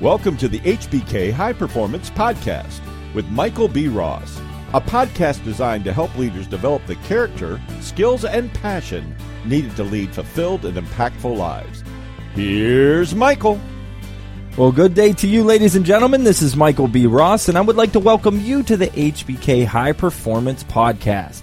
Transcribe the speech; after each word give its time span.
Welcome 0.00 0.38
to 0.38 0.48
the 0.48 0.60
HBK 0.60 1.30
High 1.30 1.52
Performance 1.52 2.08
Podcast 2.08 2.80
with 3.12 3.28
Michael 3.28 3.68
B. 3.68 3.86
Ross, 3.86 4.40
a 4.72 4.80
podcast 4.80 5.44
designed 5.44 5.84
to 5.84 5.92
help 5.92 6.16
leaders 6.16 6.46
develop 6.46 6.86
the 6.86 6.94
character, 6.96 7.60
skills, 7.82 8.24
and 8.24 8.50
passion 8.54 9.14
needed 9.44 9.76
to 9.76 9.84
lead 9.84 10.14
fulfilled 10.14 10.64
and 10.64 10.78
impactful 10.78 11.36
lives. 11.36 11.84
Here's 12.32 13.14
Michael. 13.14 13.60
Well, 14.56 14.72
good 14.72 14.94
day 14.94 15.12
to 15.12 15.28
you, 15.28 15.44
ladies 15.44 15.76
and 15.76 15.84
gentlemen. 15.84 16.24
This 16.24 16.40
is 16.40 16.56
Michael 16.56 16.88
B. 16.88 17.06
Ross, 17.06 17.50
and 17.50 17.58
I 17.58 17.60
would 17.60 17.76
like 17.76 17.92
to 17.92 18.00
welcome 18.00 18.40
you 18.40 18.62
to 18.62 18.78
the 18.78 18.86
HBK 18.86 19.66
High 19.66 19.92
Performance 19.92 20.64
Podcast. 20.64 21.42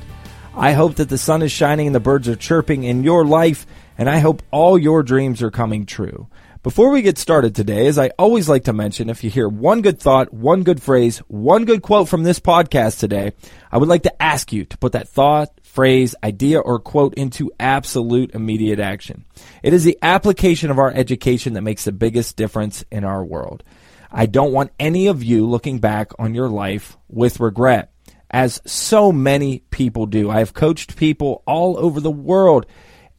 I 0.55 0.73
hope 0.73 0.95
that 0.95 1.09
the 1.09 1.19
sun 1.19 1.43
is 1.43 1.51
shining 1.51 1.85
and 1.85 1.95
the 1.95 1.99
birds 1.99 2.27
are 2.27 2.35
chirping 2.35 2.85
in 2.85 3.03
your 3.03 3.23
life, 3.23 3.67
and 3.99 4.09
I 4.09 4.17
hope 4.17 4.41
all 4.49 4.79
your 4.79 5.03
dreams 5.03 5.43
are 5.43 5.51
coming 5.51 5.85
true. 5.85 6.25
Before 6.67 6.91
we 6.91 7.01
get 7.01 7.17
started 7.17 7.55
today, 7.55 7.87
as 7.87 7.97
I 7.97 8.09
always 8.19 8.49
like 8.49 8.65
to 8.65 8.73
mention, 8.73 9.09
if 9.09 9.23
you 9.23 9.29
hear 9.29 9.47
one 9.47 9.81
good 9.81 10.01
thought, 10.01 10.33
one 10.33 10.63
good 10.63 10.83
phrase, 10.83 11.19
one 11.29 11.63
good 11.63 11.81
quote 11.81 12.09
from 12.09 12.23
this 12.23 12.41
podcast 12.41 12.99
today, 12.99 13.31
I 13.71 13.77
would 13.77 13.87
like 13.87 14.03
to 14.03 14.21
ask 14.21 14.51
you 14.51 14.65
to 14.65 14.77
put 14.77 14.91
that 14.91 15.07
thought, 15.07 15.49
phrase, 15.63 16.13
idea, 16.21 16.59
or 16.59 16.79
quote 16.79 17.13
into 17.13 17.53
absolute 17.57 18.35
immediate 18.35 18.81
action. 18.81 19.23
It 19.63 19.71
is 19.71 19.85
the 19.85 19.97
application 20.01 20.69
of 20.69 20.77
our 20.77 20.91
education 20.91 21.53
that 21.53 21.61
makes 21.61 21.85
the 21.85 21.93
biggest 21.93 22.35
difference 22.35 22.83
in 22.91 23.05
our 23.05 23.23
world. 23.23 23.63
I 24.11 24.25
don't 24.25 24.51
want 24.51 24.73
any 24.77 25.07
of 25.07 25.23
you 25.23 25.47
looking 25.47 25.79
back 25.79 26.11
on 26.19 26.35
your 26.35 26.49
life 26.49 26.97
with 27.07 27.39
regret, 27.39 27.93
as 28.29 28.59
so 28.65 29.13
many 29.13 29.59
people 29.69 30.05
do. 30.05 30.29
I 30.29 30.39
have 30.39 30.53
coached 30.53 30.97
people 30.97 31.43
all 31.47 31.77
over 31.77 32.01
the 32.01 32.11
world 32.11 32.65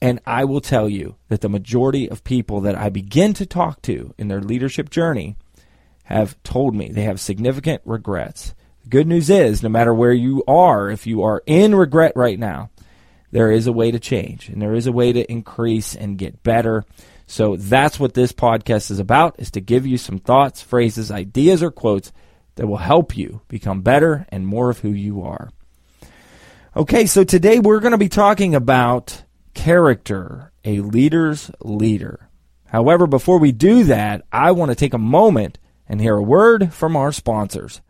and 0.01 0.21
I 0.27 0.45
will 0.45 0.61
tell 0.61 0.89
you 0.89 1.17
that 1.29 1.41
the 1.41 1.49
majority 1.49 2.09
of 2.09 2.25
people 2.25 2.61
that 2.63 2.77
I 2.77 2.89
begin 2.89 3.33
to 3.35 3.47
talk 3.47 3.83
to 3.83 4.15
in 4.17 4.29
their 4.29 4.41
leadership 4.41 4.91
journey 4.91 5.37
have 6.05 6.41
told 6.43 6.75
me 6.75 6.91
they 6.91 7.03
have 7.03 7.21
significant 7.21 7.83
regrets. 7.85 8.55
The 8.85 8.91
good 8.91 9.07
news 9.07 9.29
is, 9.29 9.63
no 9.63 9.69
matter 9.69 9.93
where 9.93 10.13
you 10.13 10.45
are, 10.47 10.89
if 10.91 11.07
you 11.07 11.23
are 11.23 11.43
in 11.47 11.75
regret 11.75 12.13
right 12.15 12.39
now, 12.39 12.71
there 13.33 13.51
is 13.51 13.67
a 13.67 13.73
way 13.73 13.91
to 13.91 13.99
change 13.99 14.49
and 14.49 14.63
there 14.63 14.75
is 14.75 14.87
a 14.87 14.93
way 14.93 15.13
to 15.13 15.31
increase 15.31 15.95
and 15.95 16.17
get 16.17 16.43
better. 16.43 16.85
So 17.27 17.57
that's 17.57 18.01
what 18.01 18.15
this 18.15 18.33
podcast 18.33 18.91
is 18.91 19.01
about 19.01 19.39
is 19.39 19.51
to 19.51 19.61
give 19.61 19.87
you 19.87 19.99
some 19.99 20.19
thoughts, 20.19 20.63
phrases, 20.63 21.11
ideas 21.11 21.63
or 21.63 21.71
quotes 21.71 22.13
that 22.55 22.67
will 22.67 22.79
help 22.79 23.17
you 23.17 23.43
become 23.49 23.83
better 23.83 24.27
and 24.31 24.47
more 24.47 24.71
of 24.71 24.79
who 24.79 24.91
you 24.91 25.23
are. 25.23 25.51
Okay, 26.75 27.07
so 27.07 27.25
today 27.25 27.59
we're 27.59 27.81
going 27.81 27.93
to 27.93 27.99
be 27.99 28.09
talking 28.09 28.55
about 28.55 29.25
character, 29.59 30.53
a 30.65 30.79
leader's 30.79 31.51
leader. 31.61 32.31
However, 32.67 33.09
before 33.09 33.41
we 33.41 33.51
do 33.51 33.83
that, 33.85 34.23
I 34.31 34.53
want 34.53 34.71
to 34.71 34.77
take 34.77 34.95
a 34.95 34.99
moment 34.99 35.59
and 35.89 36.01
hear 36.01 36.15
a 36.15 36.23
word 36.23 36.73
from 36.73 36.95
our 36.95 37.11
sponsors. 37.11 37.81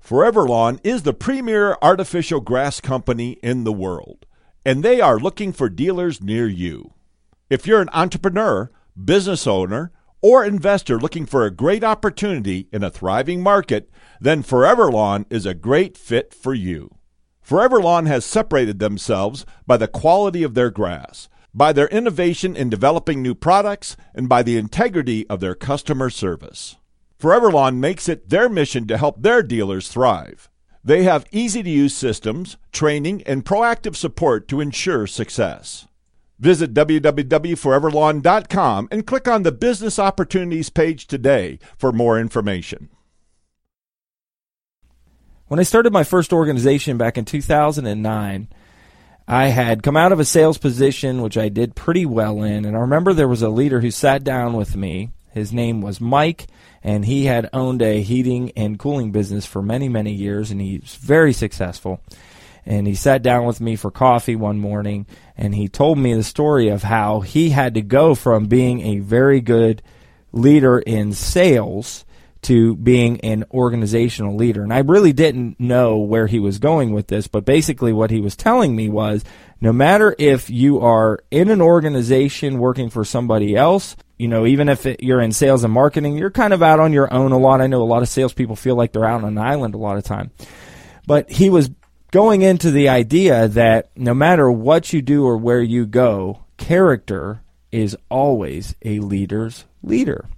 Forever 0.00 0.42
Lawn 0.42 0.80
is 0.82 1.04
the 1.04 1.14
premier 1.14 1.76
artificial 1.80 2.40
grass 2.40 2.80
company 2.80 3.38
in 3.40 3.62
the 3.62 3.72
world, 3.72 4.26
and 4.66 4.82
they 4.82 5.00
are 5.00 5.16
looking 5.16 5.52
for 5.52 5.68
dealers 5.68 6.20
near 6.20 6.48
you. 6.48 6.92
If 7.48 7.68
you're 7.68 7.80
an 7.80 7.90
entrepreneur, 7.92 8.68
business 9.02 9.46
owner, 9.46 9.92
or 10.20 10.44
investor 10.44 10.98
looking 10.98 11.24
for 11.24 11.46
a 11.46 11.52
great 11.52 11.84
opportunity 11.84 12.68
in 12.72 12.82
a 12.82 12.90
thriving 12.90 13.44
market, 13.44 13.88
then 14.20 14.42
Forever 14.42 14.90
Lawn 14.90 15.24
is 15.30 15.46
a 15.46 15.54
great 15.54 15.96
fit 15.96 16.34
for 16.34 16.52
you. 16.52 16.96
Forever 17.42 17.82
Lawn 17.82 18.06
has 18.06 18.24
separated 18.24 18.78
themselves 18.78 19.44
by 19.66 19.76
the 19.76 19.88
quality 19.88 20.42
of 20.42 20.54
their 20.54 20.70
grass, 20.70 21.28
by 21.52 21.72
their 21.72 21.88
innovation 21.88 22.56
in 22.56 22.70
developing 22.70 23.20
new 23.20 23.34
products, 23.34 23.96
and 24.14 24.26
by 24.28 24.42
the 24.42 24.56
integrity 24.56 25.28
of 25.28 25.40
their 25.40 25.56
customer 25.56 26.08
service. 26.08 26.76
Forever 27.18 27.52
Lawn 27.52 27.80
makes 27.80 28.08
it 28.08 28.30
their 28.30 28.48
mission 28.48 28.86
to 28.86 28.96
help 28.96 29.22
their 29.22 29.42
dealers 29.42 29.88
thrive. 29.88 30.48
They 30.84 31.02
have 31.02 31.26
easy 31.30 31.62
to 31.62 31.70
use 31.70 31.94
systems, 31.94 32.56
training, 32.72 33.22
and 33.24 33.44
proactive 33.44 33.94
support 33.96 34.48
to 34.48 34.60
ensure 34.60 35.06
success. 35.06 35.86
Visit 36.38 36.72
www.foreverlawn.com 36.74 38.88
and 38.90 39.06
click 39.06 39.28
on 39.28 39.44
the 39.44 39.52
Business 39.52 40.00
Opportunities 40.00 40.70
page 40.70 41.06
today 41.06 41.60
for 41.76 41.92
more 41.92 42.18
information. 42.18 42.88
When 45.52 45.60
I 45.60 45.64
started 45.64 45.92
my 45.92 46.02
first 46.02 46.32
organization 46.32 46.96
back 46.96 47.18
in 47.18 47.26
2009, 47.26 48.48
I 49.28 49.46
had 49.48 49.82
come 49.82 49.98
out 49.98 50.10
of 50.10 50.18
a 50.18 50.24
sales 50.24 50.56
position, 50.56 51.20
which 51.20 51.36
I 51.36 51.50
did 51.50 51.74
pretty 51.74 52.06
well 52.06 52.42
in. 52.42 52.64
And 52.64 52.74
I 52.74 52.80
remember 52.80 53.12
there 53.12 53.28
was 53.28 53.42
a 53.42 53.50
leader 53.50 53.82
who 53.82 53.90
sat 53.90 54.24
down 54.24 54.54
with 54.54 54.74
me. 54.74 55.10
His 55.32 55.52
name 55.52 55.82
was 55.82 56.00
Mike, 56.00 56.46
and 56.82 57.04
he 57.04 57.26
had 57.26 57.50
owned 57.52 57.82
a 57.82 58.00
heating 58.00 58.50
and 58.56 58.78
cooling 58.78 59.12
business 59.12 59.44
for 59.44 59.60
many, 59.60 59.90
many 59.90 60.14
years, 60.14 60.50
and 60.50 60.58
he's 60.58 60.94
very 60.94 61.34
successful. 61.34 62.00
And 62.64 62.86
he 62.86 62.94
sat 62.94 63.20
down 63.22 63.44
with 63.44 63.60
me 63.60 63.76
for 63.76 63.90
coffee 63.90 64.36
one 64.36 64.58
morning, 64.58 65.04
and 65.36 65.54
he 65.54 65.68
told 65.68 65.98
me 65.98 66.14
the 66.14 66.22
story 66.22 66.70
of 66.70 66.84
how 66.84 67.20
he 67.20 67.50
had 67.50 67.74
to 67.74 67.82
go 67.82 68.14
from 68.14 68.46
being 68.46 68.80
a 68.80 69.00
very 69.00 69.42
good 69.42 69.82
leader 70.32 70.78
in 70.78 71.12
sales 71.12 72.06
to 72.42 72.74
being 72.76 73.20
an 73.20 73.44
organizational 73.52 74.36
leader. 74.36 74.62
And 74.62 74.72
I 74.72 74.80
really 74.80 75.12
didn't 75.12 75.60
know 75.60 75.98
where 75.98 76.26
he 76.26 76.40
was 76.40 76.58
going 76.58 76.92
with 76.92 77.06
this, 77.06 77.28
but 77.28 77.44
basically 77.44 77.92
what 77.92 78.10
he 78.10 78.20
was 78.20 78.36
telling 78.36 78.74
me 78.74 78.88
was 78.88 79.24
no 79.60 79.72
matter 79.72 80.14
if 80.18 80.50
you 80.50 80.80
are 80.80 81.20
in 81.30 81.48
an 81.48 81.60
organization 81.60 82.58
working 82.58 82.90
for 82.90 83.04
somebody 83.04 83.56
else, 83.56 83.96
you 84.18 84.26
know, 84.26 84.44
even 84.44 84.68
if 84.68 84.86
it, 84.86 85.02
you're 85.02 85.20
in 85.20 85.32
sales 85.32 85.62
and 85.62 85.72
marketing, 85.72 86.16
you're 86.16 86.30
kind 86.30 86.52
of 86.52 86.62
out 86.62 86.80
on 86.80 86.92
your 86.92 87.12
own 87.12 87.30
a 87.30 87.38
lot. 87.38 87.60
I 87.60 87.68
know 87.68 87.82
a 87.82 87.84
lot 87.84 88.02
of 88.02 88.08
salespeople 88.08 88.56
feel 88.56 88.74
like 88.74 88.92
they're 88.92 89.04
out 89.04 89.22
on 89.22 89.28
an 89.28 89.38
island 89.38 89.74
a 89.74 89.78
lot 89.78 89.96
of 89.96 90.04
time. 90.04 90.32
But 91.06 91.30
he 91.30 91.48
was 91.48 91.70
going 92.10 92.42
into 92.42 92.72
the 92.72 92.88
idea 92.88 93.46
that 93.48 93.90
no 93.96 94.14
matter 94.14 94.50
what 94.50 94.92
you 94.92 95.00
do 95.00 95.24
or 95.24 95.36
where 95.36 95.62
you 95.62 95.86
go, 95.86 96.44
character 96.56 97.42
is 97.70 97.96
always 98.10 98.74
a 98.84 98.98
leader's 98.98 99.64
leader. 99.82 100.28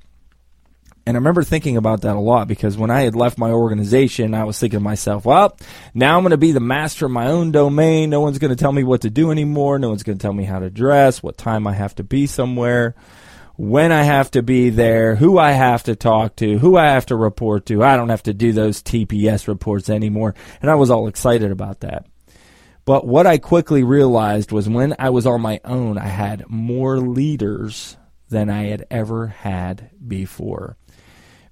And 1.07 1.17
I 1.17 1.19
remember 1.19 1.43
thinking 1.43 1.77
about 1.77 2.01
that 2.03 2.17
a 2.17 2.21
lot 2.21 2.49
because 2.49 2.79
when 2.79 2.91
I 2.91 3.03
had 3.03 3.15
left 3.15 3.37
my 3.37 3.51
organization, 3.51 4.33
I 4.33 4.45
was 4.45 4.59
thinking 4.59 4.79
to 4.79 4.85
myself, 4.85 5.27
well, 5.27 5.57
now 5.93 6.17
I'm 6.17 6.23
going 6.23 6.31
to 6.31 6.39
be 6.39 6.53
the 6.53 6.61
master 6.61 7.07
of 7.07 7.13
my 7.13 7.27
own 7.27 7.53
domain. 7.53 8.09
No 8.09 8.23
one's 8.23 8.39
going 8.39 8.51
to 8.51 8.57
tell 8.57 8.73
me 8.73 8.85
what 8.85 9.03
to 9.03 9.11
do 9.11 9.31
anymore. 9.31 9.79
No 9.79 9.91
one's 9.91 10.03
going 10.03 10.17
to 10.17 10.23
tell 10.23 10.33
me 10.33 10.45
how 10.45 10.61
to 10.61 10.71
dress, 10.71 11.23
what 11.23 11.37
time 11.37 11.67
I 11.67 11.75
have 11.75 11.95
to 11.97 12.05
be 12.05 12.27
somewhere, 12.27 12.95
when 13.57 13.93
I 13.93 14.03
have 14.03 14.31
to 14.31 14.43
be 14.43 14.71
there, 14.71 15.15
who 15.15 15.39
I 15.39 15.53
have 15.53 15.83
to 15.85 15.95
talk 15.95 16.37
to, 16.37 16.59
who 16.59 16.79
I 16.79 16.87
have 16.87 17.07
to 17.07 17.17
report 17.17 17.67
to. 17.67 17.85
I 17.85 17.97
don't 17.97 18.09
have 18.09 18.23
to 18.23 18.33
do 18.33 18.53
those 18.53 18.83
TPS 18.83 19.47
reports 19.47 19.91
anymore. 19.91 20.35
And 20.63 20.71
I 20.71 20.75
was 20.77 20.91
all 20.91 21.07
excited 21.07 21.51
about 21.51 21.81
that. 21.81 22.07
But 22.87 23.07
what 23.07 23.27
I 23.27 23.37
quickly 23.37 23.83
realized 23.83 24.53
was 24.53 24.71
when 24.71 24.95
I 24.99 25.11
was 25.11 25.27
on 25.27 25.43
my 25.43 25.61
own, 25.67 25.99
I 25.99 26.07
had 26.07 26.49
more 26.49 26.99
leaders 26.99 27.99
than 28.31 28.49
I 28.49 28.65
had 28.65 28.87
ever 28.91 29.27
had 29.29 29.91
before 30.07 30.79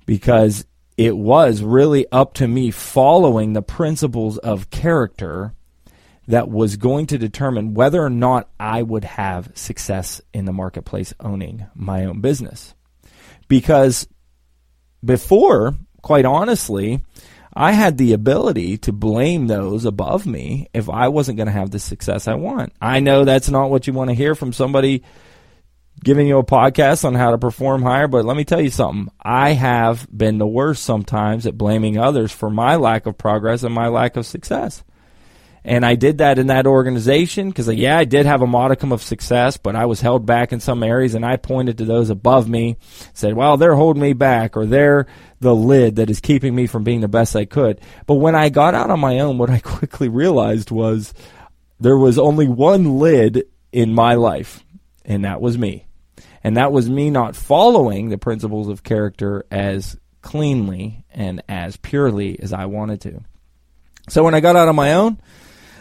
because 0.06 0.64
it 0.96 1.16
was 1.16 1.62
really 1.62 2.06
up 2.12 2.34
to 2.34 2.48
me 2.48 2.70
following 2.70 3.52
the 3.52 3.62
principles 3.62 4.38
of 4.38 4.70
character 4.70 5.54
that 6.28 6.48
was 6.48 6.76
going 6.76 7.06
to 7.06 7.18
determine 7.18 7.74
whether 7.74 8.02
or 8.02 8.10
not 8.10 8.48
I 8.60 8.82
would 8.82 9.04
have 9.04 9.50
success 9.54 10.20
in 10.32 10.44
the 10.44 10.52
marketplace 10.52 11.12
owning 11.20 11.66
my 11.74 12.04
own 12.04 12.20
business. 12.20 12.74
Because 13.48 14.06
before, 15.04 15.74
quite 16.00 16.24
honestly, 16.24 17.02
I 17.54 17.72
had 17.72 17.98
the 17.98 18.12
ability 18.12 18.78
to 18.78 18.92
blame 18.92 19.46
those 19.46 19.84
above 19.84 20.26
me 20.26 20.68
if 20.72 20.88
I 20.88 21.08
wasn't 21.08 21.36
going 21.36 21.48
to 21.48 21.52
have 21.52 21.70
the 21.70 21.78
success 21.78 22.28
I 22.28 22.34
want. 22.34 22.72
I 22.80 23.00
know 23.00 23.24
that's 23.24 23.50
not 23.50 23.70
what 23.70 23.86
you 23.86 23.92
want 23.92 24.10
to 24.10 24.14
hear 24.14 24.34
from 24.34 24.52
somebody 24.52 25.02
giving 26.04 26.26
you 26.26 26.38
a 26.38 26.44
podcast 26.44 27.04
on 27.04 27.14
how 27.14 27.30
to 27.30 27.38
perform 27.38 27.82
higher, 27.82 28.08
but 28.08 28.24
let 28.24 28.36
me 28.36 28.44
tell 28.44 28.60
you 28.60 28.70
something. 28.70 29.12
I 29.20 29.52
have 29.52 30.06
been 30.16 30.38
the 30.38 30.46
worst 30.46 30.82
sometimes 30.84 31.46
at 31.46 31.58
blaming 31.58 31.98
others 31.98 32.32
for 32.32 32.50
my 32.50 32.76
lack 32.76 33.06
of 33.06 33.18
progress 33.18 33.62
and 33.62 33.74
my 33.74 33.88
lack 33.88 34.16
of 34.16 34.26
success. 34.26 34.82
And 35.64 35.86
I 35.86 35.94
did 35.94 36.18
that 36.18 36.40
in 36.40 36.48
that 36.48 36.66
organization 36.66 37.48
because, 37.48 37.68
uh, 37.68 37.72
yeah, 37.72 37.96
I 37.96 38.04
did 38.04 38.26
have 38.26 38.42
a 38.42 38.48
modicum 38.48 38.90
of 38.90 39.00
success, 39.02 39.56
but 39.56 39.76
I 39.76 39.86
was 39.86 40.00
held 40.00 40.26
back 40.26 40.52
in 40.52 40.58
some 40.58 40.82
areas, 40.82 41.14
and 41.14 41.24
I 41.24 41.36
pointed 41.36 41.78
to 41.78 41.84
those 41.84 42.10
above 42.10 42.48
me, 42.48 42.78
said, 43.12 43.34
well, 43.34 43.56
they're 43.56 43.76
holding 43.76 44.02
me 44.02 44.12
back, 44.12 44.56
or 44.56 44.66
they're 44.66 45.06
the 45.38 45.54
lid 45.54 45.96
that 45.96 46.10
is 46.10 46.18
keeping 46.18 46.54
me 46.54 46.66
from 46.66 46.82
being 46.82 47.00
the 47.00 47.06
best 47.06 47.36
I 47.36 47.44
could. 47.44 47.80
But 48.06 48.14
when 48.14 48.34
I 48.34 48.48
got 48.48 48.74
out 48.74 48.90
on 48.90 48.98
my 48.98 49.20
own, 49.20 49.38
what 49.38 49.50
I 49.50 49.58
quickly 49.64 50.08
realized 50.08 50.72
was 50.72 51.14
there 51.78 51.98
was 51.98 52.18
only 52.18 52.48
one 52.48 52.98
lid 52.98 53.44
in 53.70 53.94
my 53.94 54.14
life, 54.14 54.64
and 55.04 55.24
that 55.24 55.40
was 55.40 55.56
me. 55.56 55.86
And 56.44 56.56
that 56.56 56.72
was 56.72 56.90
me 56.90 57.10
not 57.10 57.36
following 57.36 58.08
the 58.08 58.18
principles 58.18 58.68
of 58.68 58.82
character 58.82 59.44
as 59.50 59.96
cleanly 60.22 61.04
and 61.10 61.42
as 61.48 61.76
purely 61.76 62.38
as 62.40 62.52
I 62.52 62.66
wanted 62.66 63.00
to. 63.02 63.20
So 64.08 64.24
when 64.24 64.34
I 64.34 64.40
got 64.40 64.56
out 64.56 64.68
on 64.68 64.76
my 64.76 64.94
own, 64.94 65.20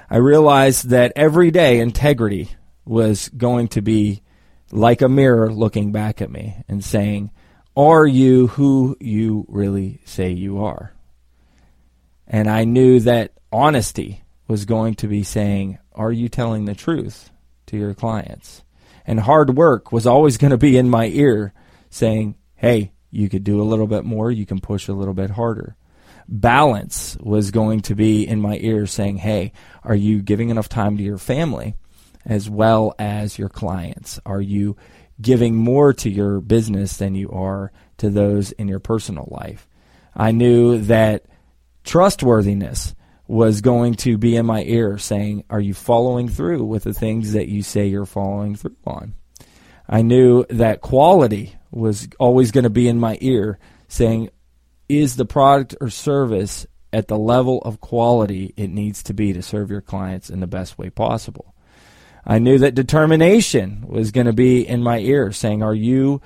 I 0.09 0.17
realized 0.17 0.89
that 0.89 1.13
every 1.15 1.51
day 1.51 1.79
integrity 1.79 2.49
was 2.85 3.29
going 3.29 3.69
to 3.69 3.81
be 3.81 4.21
like 4.71 5.01
a 5.01 5.09
mirror 5.09 5.51
looking 5.51 5.91
back 5.91 6.21
at 6.21 6.31
me 6.31 6.63
and 6.67 6.83
saying, 6.83 7.31
Are 7.75 8.05
you 8.05 8.47
who 8.47 8.97
you 8.99 9.45
really 9.47 10.01
say 10.05 10.31
you 10.31 10.63
are? 10.63 10.93
And 12.27 12.49
I 12.49 12.63
knew 12.63 12.99
that 13.01 13.33
honesty 13.51 14.23
was 14.47 14.65
going 14.65 14.95
to 14.95 15.07
be 15.07 15.23
saying, 15.23 15.79
Are 15.93 16.11
you 16.11 16.29
telling 16.29 16.65
the 16.65 16.75
truth 16.75 17.31
to 17.67 17.77
your 17.77 17.93
clients? 17.93 18.63
And 19.05 19.19
hard 19.19 19.55
work 19.55 19.91
was 19.91 20.07
always 20.07 20.37
going 20.37 20.51
to 20.51 20.57
be 20.57 20.77
in 20.77 20.89
my 20.89 21.07
ear 21.07 21.53
saying, 21.89 22.35
Hey, 22.55 22.93
you 23.09 23.29
could 23.29 23.43
do 23.43 23.61
a 23.61 23.63
little 23.63 23.87
bit 23.87 24.05
more, 24.05 24.31
you 24.31 24.45
can 24.45 24.59
push 24.59 24.87
a 24.87 24.93
little 24.93 25.13
bit 25.13 25.31
harder. 25.31 25.75
Balance 26.27 27.17
was 27.19 27.51
going 27.51 27.81
to 27.81 27.95
be 27.95 28.27
in 28.27 28.39
my 28.39 28.57
ear 28.61 28.85
saying, 28.85 29.17
Hey, 29.17 29.51
are 29.83 29.95
you 29.95 30.21
giving 30.21 30.49
enough 30.49 30.69
time 30.69 30.97
to 30.97 31.03
your 31.03 31.17
family 31.17 31.75
as 32.25 32.49
well 32.49 32.93
as 32.99 33.37
your 33.37 33.49
clients? 33.49 34.19
Are 34.25 34.41
you 34.41 34.77
giving 35.19 35.55
more 35.55 35.93
to 35.93 36.09
your 36.09 36.39
business 36.39 36.97
than 36.97 37.15
you 37.15 37.29
are 37.31 37.71
to 37.97 38.09
those 38.09 38.51
in 38.53 38.67
your 38.67 38.79
personal 38.79 39.27
life? 39.31 39.67
I 40.15 40.31
knew 40.31 40.79
that 40.81 41.25
trustworthiness 41.83 42.95
was 43.31 43.61
going 43.61 43.93
to 43.93 44.17
be 44.17 44.35
in 44.35 44.45
my 44.45 44.61
ear 44.63 44.97
saying, 44.97 45.45
Are 45.49 45.61
you 45.61 45.73
following 45.73 46.27
through 46.27 46.65
with 46.65 46.83
the 46.83 46.93
things 46.93 47.31
that 47.31 47.47
you 47.47 47.63
say 47.63 47.87
you're 47.87 48.05
following 48.05 48.57
through 48.57 48.75
on? 48.85 49.15
I 49.87 50.01
knew 50.01 50.45
that 50.49 50.81
quality 50.81 51.55
was 51.71 52.09
always 52.19 52.51
going 52.51 52.65
to 52.65 52.69
be 52.69 52.89
in 52.89 52.99
my 52.99 53.17
ear 53.21 53.57
saying, 53.87 54.31
Is 54.89 55.15
the 55.15 55.23
product 55.23 55.77
or 55.79 55.89
service 55.89 56.67
at 56.91 57.07
the 57.07 57.17
level 57.17 57.59
of 57.59 57.79
quality 57.79 58.53
it 58.57 58.67
needs 58.67 59.01
to 59.03 59.13
be 59.13 59.31
to 59.31 59.41
serve 59.41 59.71
your 59.71 59.79
clients 59.79 60.29
in 60.29 60.41
the 60.41 60.45
best 60.45 60.77
way 60.77 60.89
possible? 60.89 61.55
I 62.25 62.37
knew 62.39 62.57
that 62.57 62.75
determination 62.75 63.85
was 63.87 64.11
going 64.11 64.27
to 64.27 64.33
be 64.33 64.67
in 64.67 64.83
my 64.83 64.99
ear 64.99 65.31
saying, 65.31 65.63
Are 65.63 65.73
you 65.73 66.21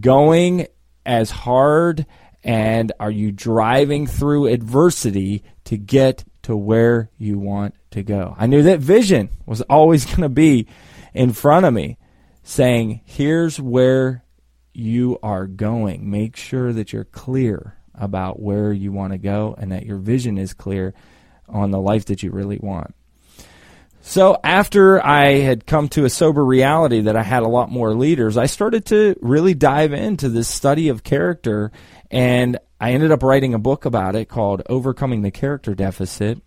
going 0.00 0.66
as 1.06 1.30
hard 1.30 2.04
and 2.42 2.90
are 2.98 3.12
you 3.12 3.30
driving 3.30 4.08
through 4.08 4.46
adversity 4.46 5.44
to 5.64 5.76
get 5.76 6.24
to 6.48 6.56
where 6.56 7.10
you 7.18 7.38
want 7.38 7.74
to 7.90 8.02
go? 8.02 8.34
I 8.38 8.46
knew 8.46 8.62
that 8.62 8.80
vision 8.80 9.28
was 9.44 9.60
always 9.60 10.06
going 10.06 10.22
to 10.22 10.30
be 10.30 10.66
in 11.12 11.34
front 11.34 11.66
of 11.66 11.74
me 11.74 11.98
saying, 12.42 13.02
Here's 13.04 13.60
where 13.60 14.24
you 14.72 15.18
are 15.22 15.46
going. 15.46 16.10
Make 16.10 16.36
sure 16.36 16.72
that 16.72 16.90
you're 16.90 17.04
clear 17.04 17.76
about 17.94 18.40
where 18.40 18.72
you 18.72 18.92
want 18.92 19.12
to 19.12 19.18
go 19.18 19.54
and 19.58 19.72
that 19.72 19.84
your 19.84 19.98
vision 19.98 20.38
is 20.38 20.54
clear 20.54 20.94
on 21.48 21.70
the 21.70 21.80
life 21.80 22.06
that 22.06 22.22
you 22.22 22.30
really 22.30 22.58
want. 22.58 22.94
So 24.00 24.38
after 24.42 25.04
I 25.04 25.40
had 25.40 25.66
come 25.66 25.88
to 25.90 26.06
a 26.06 26.10
sober 26.10 26.42
reality 26.42 27.00
that 27.02 27.16
I 27.16 27.22
had 27.22 27.42
a 27.42 27.48
lot 27.48 27.70
more 27.70 27.92
leaders, 27.92 28.38
I 28.38 28.46
started 28.46 28.86
to 28.86 29.16
really 29.20 29.52
dive 29.52 29.92
into 29.92 30.30
this 30.30 30.48
study 30.48 30.88
of 30.88 31.04
character 31.04 31.72
and 32.10 32.58
I 32.80 32.92
ended 32.92 33.10
up 33.10 33.22
writing 33.22 33.54
a 33.54 33.58
book 33.58 33.84
about 33.84 34.14
it 34.14 34.28
called 34.28 34.62
Overcoming 34.68 35.22
the 35.22 35.30
Character 35.30 35.74
Deficit, 35.74 36.40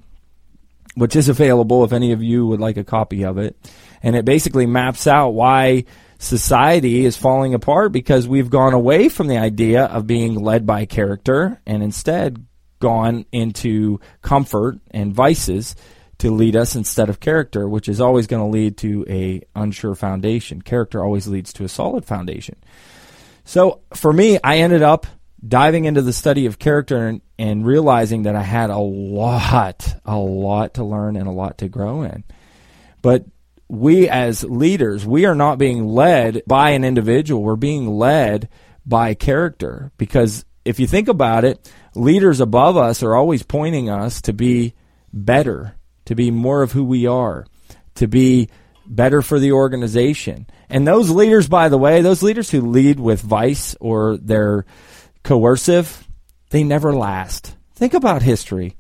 which 0.96 1.16
is 1.16 1.30
available 1.30 1.84
if 1.84 1.94
any 1.94 2.12
of 2.12 2.24
you 2.24 2.46
would 2.48 2.60
like 2.60 2.78
a 2.78 2.84
copy 2.84 3.24
of 3.24 3.38
it. 3.38 3.56
And 4.02 4.16
it 4.16 4.26
basically 4.26 4.66
maps 4.66 5.08
out 5.08 5.30
why 5.30 5.86
society 6.20 7.06
is 7.06 7.18
falling 7.18 7.54
apart 7.54 7.92
because 7.92 8.28
we've 8.28 8.50
gone 8.50 8.74
away 8.74 9.10
from 9.10 9.28
the 9.28 9.38
idea 9.38 9.86
of 9.86 10.08
being 10.08 10.36
led 10.36 10.66
by 10.66 10.86
character 10.86 11.60
and 11.66 11.84
instead 11.84 12.46
gone 12.80 13.26
into 13.32 14.00
comfort 14.22 14.80
and 14.92 15.14
vices 15.14 15.76
to 16.20 16.32
lead 16.32 16.56
us 16.56 16.76
instead 16.76 17.10
of 17.10 17.20
character, 17.20 17.68
which 17.68 17.90
is 17.90 18.00
always 18.00 18.28
going 18.28 18.42
to 18.42 18.52
lead 18.52 18.78
to 18.78 19.06
a 19.10 19.42
unsure 19.56 19.96
foundation. 19.96 20.62
Character 20.62 21.04
always 21.04 21.28
leads 21.28 21.52
to 21.54 21.64
a 21.64 21.70
solid 21.70 22.06
foundation. 22.06 22.56
So 23.44 23.82
for 23.94 24.14
me, 24.14 24.40
I 24.44 24.58
ended 24.58 24.84
up 24.84 25.08
diving 25.46 25.86
into 25.86 26.02
the 26.02 26.14
study 26.14 26.46
of 26.46 26.60
character 26.60 27.08
and, 27.08 27.22
and 27.40 27.66
realizing 27.66 28.24
that 28.24 28.36
I 28.36 28.44
had 28.44 28.70
a 28.70 28.78
lot, 28.78 29.96
a 30.06 30.18
lot 30.18 30.76
to 30.76 30.84
learn 30.84 31.16
and 31.16 31.28
a 31.28 31.32
lot 31.32 31.60
to 31.60 31.70
grow 31.70 32.04
in. 32.04 32.24
But 33.02 33.26
we 33.68 34.10
as 34.10 34.44
leaders, 34.44 35.06
we 35.06 35.26
are 35.26 35.36
not 35.36 35.58
being 35.58 35.88
led 35.88 36.44
by 36.46 36.72
an 36.72 36.84
individual. 36.84 37.42
We're 37.42 37.56
being 37.56 37.88
led 37.88 38.50
by 38.86 39.14
character 39.14 39.92
because 39.98 40.46
if 40.66 40.80
you 40.80 40.88
think 40.88 41.08
about 41.08 41.44
it, 41.46 41.72
leaders 41.96 42.40
above 42.40 42.78
us 42.78 43.02
are 43.02 43.16
always 43.16 43.44
pointing 43.44 43.90
us 43.90 44.22
to 44.24 44.34
be 44.34 44.74
better, 45.12 45.76
to 46.06 46.16
be 46.16 46.32
more 46.32 46.62
of 46.62 46.72
who 46.72 46.84
we 46.84 47.08
are, 47.08 47.46
to 47.96 48.08
be 48.08 48.50
better 48.86 49.22
for 49.22 49.40
the 49.40 49.54
organization. 49.54 50.46
And 50.70 50.88
those 50.88 51.10
leaders, 51.10 51.48
by 51.48 51.70
the 51.70 51.78
way, 51.78 52.02
those 52.02 52.22
leaders 52.22 52.50
who 52.52 52.62
lead 52.62 53.00
with 53.00 53.22
vice 53.22 53.76
or 53.80 54.18
they're 54.18 54.66
coercive, 55.24 56.08
they 56.50 56.64
never 56.64 56.94
last. 56.94 57.56
Think 57.76 57.94
about 57.94 58.22
history. 58.22 58.76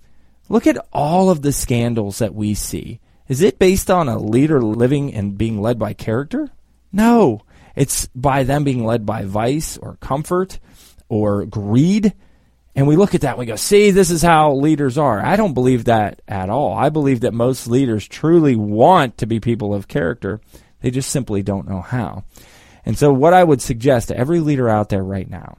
Look 0.49 0.67
at 0.67 0.85
all 0.91 1.29
of 1.29 1.41
the 1.41 1.53
scandals 1.53 2.19
that 2.19 2.35
we 2.35 2.53
see. 2.53 2.99
Is 3.27 3.41
it 3.41 3.59
based 3.59 3.89
on 3.89 4.09
a 4.09 4.19
leader 4.19 4.61
living 4.61 5.13
and 5.13 5.37
being 5.37 5.61
led 5.61 5.79
by 5.79 5.93
character? 5.93 6.49
No. 6.91 7.41
It's 7.75 8.07
by 8.07 8.43
them 8.43 8.63
being 8.63 8.85
led 8.85 9.05
by 9.05 9.23
vice 9.23 9.77
or 9.77 9.95
comfort 9.97 10.59
or 11.07 11.45
greed. 11.45 12.13
And 12.75 12.87
we 12.87 12.95
look 12.95 13.15
at 13.15 13.21
that 13.21 13.31
and 13.31 13.39
we 13.39 13.45
go, 13.45 13.55
see, 13.55 13.91
this 13.91 14.11
is 14.11 14.21
how 14.21 14.53
leaders 14.53 14.97
are. 14.97 15.23
I 15.23 15.35
don't 15.35 15.53
believe 15.53 15.85
that 15.85 16.21
at 16.27 16.49
all. 16.49 16.73
I 16.73 16.89
believe 16.89 17.21
that 17.21 17.33
most 17.33 17.67
leaders 17.67 18.07
truly 18.07 18.55
want 18.55 19.17
to 19.19 19.25
be 19.25 19.39
people 19.39 19.73
of 19.73 19.87
character. 19.87 20.41
They 20.81 20.91
just 20.91 21.09
simply 21.09 21.43
don't 21.43 21.69
know 21.69 21.81
how. 21.81 22.23
And 22.85 22.97
so, 22.97 23.13
what 23.13 23.33
I 23.33 23.43
would 23.43 23.61
suggest 23.61 24.07
to 24.07 24.17
every 24.17 24.39
leader 24.39 24.67
out 24.67 24.89
there 24.89 25.03
right 25.03 25.29
now 25.29 25.57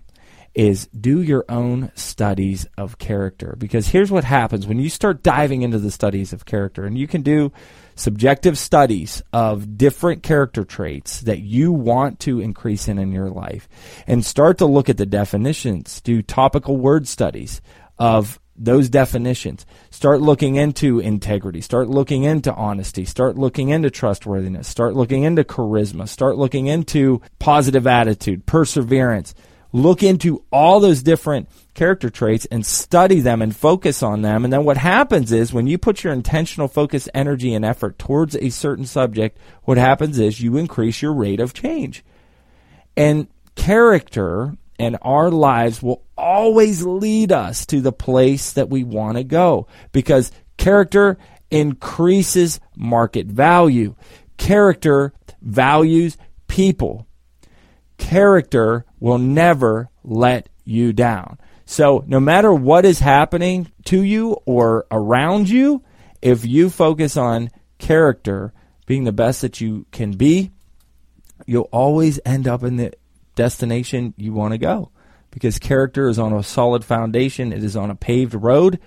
is 0.55 0.87
do 0.89 1.23
your 1.23 1.45
own 1.49 1.91
studies 1.95 2.67
of 2.77 2.99
character. 2.99 3.55
Because 3.59 3.89
here's 3.89 4.11
what 4.11 4.25
happens 4.25 4.67
when 4.67 4.79
you 4.79 4.91
start 4.91 5.23
diving 5.23 5.63
into 5.63 5.79
the 5.79 5.91
studies 5.91 6.33
of 6.33 6.45
character, 6.45 6.85
and 6.85 6.99
you 6.99 7.07
can 7.07 7.23
do 7.23 7.53
subjective 7.95 8.59
studies 8.59 9.23
of 9.33 9.77
different 9.77 10.23
character 10.23 10.65
traits 10.65 11.21
that 11.23 11.41
you 11.41 11.73
want 11.73 12.21
to 12.21 12.41
increase 12.41 12.89
in 12.89 12.99
in 12.99 13.13
your 13.13 13.31
life, 13.31 13.69
and 14.07 14.25
start 14.25 14.59
to 14.59 14.67
look 14.67 14.89
at 14.89 14.97
the 14.97 15.07
definitions, 15.07 16.01
do 16.01 16.23
topical 16.23 16.77
word 16.77 17.09
studies 17.09 17.61
of 17.99 18.39
those 18.55 18.91
definitions. 18.91 19.65
Start 19.91 20.21
looking 20.21 20.57
into 20.57 21.01
integrity. 21.01 21.61
Start 21.63 21.89
looking 21.89 22.25
into 22.25 22.53
honesty. 22.55 23.05
Start 23.05 23.37
looking 23.37 23.71
into 23.71 23.91
trustworthiness. 23.91 24.69
Start 24.69 24.95
looking 24.95 25.23
into 25.23 25.43
charisma. 25.43 26.07
Start 26.07 26.37
looking 26.37 26.67
into 26.67 27.23
positive 27.39 27.87
attitude, 27.87 28.45
perseverance 28.45 29.35
look 29.73 30.03
into 30.03 30.45
all 30.53 30.81
those 30.81 31.03
different 31.03 31.49
character 31.75 32.11
traits 32.11 32.47
and 32.47 32.65
study 32.65 33.21
them 33.21 33.41
and 33.41 33.57
focus 33.57 34.03
on 34.03 34.23
them. 34.23 34.45
And 34.45 34.53
then 34.53 34.65
what 34.65 34.77
happens 34.77 35.33
is 35.33 35.53
when 35.53 35.67
you 35.67 35.79
put 35.79 36.05
your 36.05 36.13
intentional 36.13 36.69
focus, 36.69 37.09
energy, 37.15 37.55
and 37.55 37.65
effort 37.65 37.99
towards 37.99 38.37
a 38.37 38.51
certain 38.51 38.85
subject, 38.85 39.39
what 39.65 39.79
happens 39.79 40.19
is 40.19 40.41
you 40.41 40.57
increase 40.57 41.01
your 41.01 41.15
rate 41.15 41.41
of 41.41 41.55
change. 41.55 42.05
And 42.97 43.27
character 43.55 44.57
and 44.79 44.99
our 45.03 45.31
lives 45.31 45.83
will 45.83 46.05
always 46.17 46.85
lead 46.85 47.33
us 47.33 47.65
to 47.67 47.81
the 47.81 47.93
place 47.93 48.53
that 48.53 48.69
we 48.69 48.85
want 48.85 49.17
to 49.17 49.25
go 49.25 49.67
because 49.93 50.31
character 50.57 51.19
increases 51.51 52.61
market 52.77 53.27
value. 53.27 53.95
Character 54.37 55.13
values 55.41 56.17
people 56.49 57.07
character 58.03 58.85
will 59.03 59.19
never 59.19 59.91
let 60.05 60.49
you 60.65 60.93
down. 60.93 61.37
So, 61.65 62.05
no 62.07 62.21
matter 62.21 62.55
what 62.55 62.85
is 62.85 63.01
happening 63.01 63.71
to 63.87 64.01
you 64.01 64.37
or 64.47 64.87
around 64.93 65.49
you, 65.49 65.83
if 66.23 66.47
you 66.47 66.71
focus 66.71 67.17
on 67.17 67.51
character 67.79 68.53
being 68.87 69.03
the 69.03 69.11
best 69.11 69.41
that 69.41 69.61
you 69.61 69.87
can 69.91 70.13
be, 70.13 70.53
you'll 71.47 71.69
always 71.73 72.21
end 72.25 72.47
up 72.47 72.63
in 72.63 72.77
the 72.77 72.93
destination 73.35 74.15
you 74.17 74.33
want 74.33 74.53
to 74.53 74.59
go. 74.59 74.93
Because 75.33 75.59
character 75.59 76.09
is 76.09 76.21
on 76.21 76.33
a 76.33 76.45
solid 76.45 76.85
foundation, 76.85 77.53
it 77.53 77.65
is 77.65 77.77
on 77.77 77.91
a 77.91 77.97
paved 77.97 78.35
road. 78.35 78.79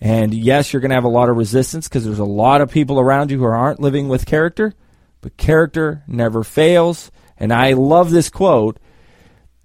And 0.00 0.32
yes, 0.32 0.72
you're 0.72 0.80
going 0.80 0.90
to 0.90 0.94
have 0.94 1.02
a 1.02 1.08
lot 1.08 1.28
of 1.28 1.36
resistance 1.36 1.88
because 1.88 2.04
there's 2.04 2.20
a 2.20 2.24
lot 2.24 2.60
of 2.60 2.70
people 2.70 3.00
around 3.00 3.32
you 3.32 3.38
who 3.38 3.44
aren't 3.44 3.80
living 3.80 4.08
with 4.08 4.24
character, 4.24 4.74
but 5.20 5.36
character 5.36 6.04
never 6.06 6.44
fails. 6.44 7.10
And 7.36 7.52
I 7.52 7.72
love 7.72 8.10
this 8.10 8.28
quote 8.28 8.78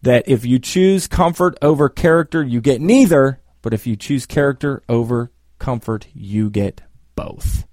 that 0.04 0.28
if 0.28 0.46
you 0.46 0.60
choose 0.60 1.08
comfort 1.08 1.58
over 1.62 1.90
character, 1.90 2.44
you 2.44 2.62
get 2.62 2.82
neither, 2.82 3.42
but 3.62 3.74
if 3.74 3.88
you 3.88 3.96
choose 3.96 4.26
character 4.26 4.84
over 4.88 5.32
comfort, 5.60 6.08
you 6.14 6.50
get 6.50 6.82
both. 7.16 7.66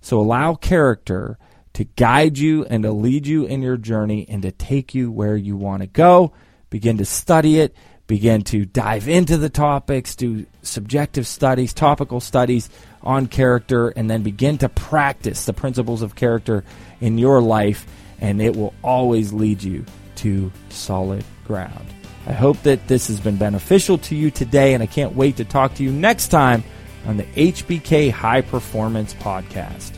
So 0.00 0.20
allow 0.20 0.54
character 0.54 1.38
to 1.72 1.84
guide 1.84 2.36
you 2.36 2.64
and 2.66 2.82
to 2.82 2.92
lead 2.92 3.26
you 3.26 3.46
in 3.46 3.62
your 3.62 3.78
journey 3.78 4.26
and 4.28 4.42
to 4.42 4.52
take 4.52 4.94
you 4.94 5.10
where 5.10 5.36
you 5.36 5.56
want 5.56 5.82
to 5.82 5.86
go. 5.86 6.32
Begin 6.68 6.98
to 6.98 7.06
study 7.06 7.58
it, 7.58 7.74
begin 8.06 8.42
to 8.42 8.66
dive 8.66 9.08
into 9.08 9.38
the 9.38 9.48
topics, 9.48 10.14
do 10.14 10.44
subjective 10.62 11.26
studies, 11.26 11.72
topical 11.72 12.20
studies 12.20 12.68
on 13.02 13.28
character, 13.28 13.88
and 13.88 14.10
then 14.10 14.22
begin 14.22 14.58
to 14.58 14.68
practice 14.68 15.46
the 15.46 15.54
principles 15.54 16.02
of 16.02 16.14
character 16.14 16.64
in 17.00 17.16
your 17.16 17.40
life 17.40 17.86
and 18.20 18.42
it 18.42 18.56
will 18.56 18.74
always 18.82 19.32
lead 19.32 19.62
you 19.62 19.84
to 20.18 20.52
solid 20.68 21.24
ground. 21.46 21.86
I 22.26 22.32
hope 22.32 22.62
that 22.62 22.88
this 22.88 23.08
has 23.08 23.20
been 23.20 23.36
beneficial 23.36 23.98
to 23.98 24.14
you 24.14 24.30
today, 24.30 24.74
and 24.74 24.82
I 24.82 24.86
can't 24.86 25.16
wait 25.16 25.36
to 25.38 25.44
talk 25.44 25.74
to 25.74 25.82
you 25.82 25.90
next 25.90 26.28
time 26.28 26.62
on 27.06 27.16
the 27.16 27.24
HBK 27.24 28.10
High 28.10 28.42
Performance 28.42 29.14
Podcast. 29.14 29.92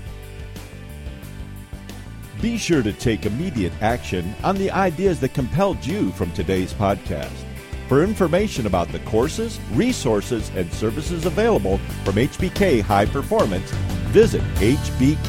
Be 2.40 2.56
sure 2.56 2.82
to 2.82 2.92
take 2.92 3.26
immediate 3.26 3.72
action 3.82 4.34
on 4.42 4.56
the 4.56 4.70
ideas 4.70 5.20
that 5.20 5.34
compelled 5.34 5.84
you 5.84 6.10
from 6.12 6.32
today's 6.32 6.72
podcast. 6.72 7.44
For 7.88 8.04
information 8.04 8.66
about 8.66 8.88
the 8.92 9.00
courses, 9.00 9.58
resources, 9.72 10.50
and 10.54 10.72
services 10.72 11.26
available 11.26 11.78
from 12.04 12.14
HBK 12.14 12.80
High 12.80 13.06
Performance, 13.06 13.70
visit 14.12 14.42
hbkln.com. 14.54 15.20